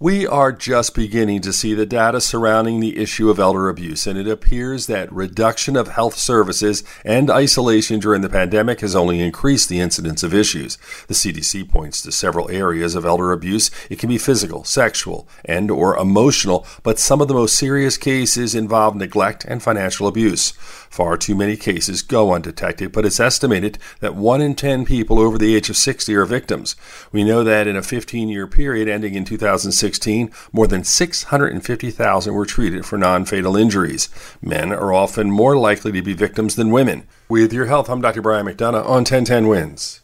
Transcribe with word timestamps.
We 0.00 0.26
are 0.26 0.50
just 0.50 0.92
beginning 0.92 1.42
to 1.42 1.52
see 1.52 1.72
the 1.72 1.86
data 1.86 2.20
surrounding 2.20 2.80
the 2.80 2.98
issue 2.98 3.30
of 3.30 3.38
elder 3.38 3.68
abuse, 3.68 4.08
and 4.08 4.18
it 4.18 4.26
appears 4.26 4.88
that 4.88 5.12
reduction 5.12 5.76
of 5.76 5.86
health 5.86 6.16
services 6.16 6.82
and 7.04 7.30
isolation 7.30 8.00
during 8.00 8.20
the 8.20 8.28
pandemic 8.28 8.80
has 8.80 8.96
only 8.96 9.20
increased 9.20 9.68
the 9.68 9.78
incidence 9.78 10.24
of 10.24 10.34
issues. 10.34 10.78
The 11.06 11.14
CDC 11.14 11.68
points 11.70 12.02
to 12.02 12.10
several 12.10 12.50
areas 12.50 12.96
of 12.96 13.04
elder 13.04 13.30
abuse. 13.30 13.70
It 13.88 14.00
can 14.00 14.08
be 14.08 14.18
physical, 14.18 14.64
sexual, 14.64 15.28
and 15.44 15.70
or 15.70 15.96
emotional, 15.96 16.66
but 16.82 16.98
some 16.98 17.20
of 17.20 17.28
the 17.28 17.34
most 17.34 17.56
serious 17.56 17.96
cases 17.96 18.56
involve 18.56 18.96
neglect 18.96 19.44
and 19.44 19.62
financial 19.62 20.08
abuse. 20.08 20.54
Far 20.90 21.16
too 21.16 21.36
many 21.36 21.56
cases 21.56 22.02
go 22.02 22.32
undetected, 22.32 22.90
but 22.90 23.06
it's 23.06 23.20
estimated 23.20 23.78
that 24.00 24.16
1 24.16 24.40
in 24.40 24.56
10 24.56 24.86
people 24.86 25.20
over 25.20 25.38
the 25.38 25.54
age 25.54 25.70
of 25.70 25.76
60 25.76 26.12
are 26.16 26.24
victims. 26.24 26.74
We 27.12 27.22
know 27.22 27.44
that 27.44 27.68
in 27.68 27.76
a 27.76 27.80
15-year 27.80 28.48
period 28.48 28.88
ending 28.88 29.14
in 29.14 29.24
2006 29.24 29.83
2016, 29.84 30.30
more 30.52 30.66
than 30.66 30.84
650,000 30.84 32.34
were 32.34 32.46
treated 32.46 32.86
for 32.86 32.98
non 32.98 33.24
fatal 33.24 33.56
injuries. 33.56 34.08
Men 34.40 34.72
are 34.72 34.92
often 34.92 35.30
more 35.30 35.56
likely 35.56 35.92
to 35.92 36.02
be 36.02 36.14
victims 36.14 36.56
than 36.56 36.70
women. 36.70 37.06
With 37.28 37.52
your 37.52 37.66
health, 37.66 37.90
I'm 37.90 38.00
Dr. 38.00 38.22
Brian 38.22 38.46
McDonough 38.46 38.84
on 38.84 39.04
1010 39.04 39.46
Wins. 39.46 40.00